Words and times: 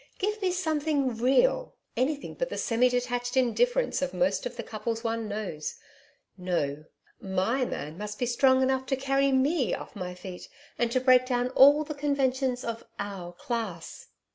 Give 0.17 0.41
me 0.41 0.51
something 0.51 1.15
REAL 1.17 1.75
anything 1.95 2.33
but 2.33 2.49
the 2.49 2.57
semi 2.57 2.89
detached 2.89 3.37
indifference 3.37 4.01
of 4.01 4.15
most 4.15 4.47
of 4.47 4.55
the 4.57 4.63
couples 4.63 5.03
one 5.03 5.27
knows. 5.27 5.75
No. 6.39 6.85
MY 7.19 7.65
man 7.65 7.99
must 7.99 8.17
be 8.17 8.25
strong 8.25 8.63
enough 8.63 8.87
to 8.87 8.95
carry 8.95 9.31
ME 9.31 9.75
off 9.75 9.95
my 9.95 10.15
feet 10.15 10.49
and 10.79 10.91
to 10.91 10.99
break 10.99 11.27
down 11.27 11.49
all 11.49 11.83
the 11.83 11.93
conventions 11.93 12.63
of 12.63 12.83
"OUR 12.97 13.33
CLASS." 13.33 14.07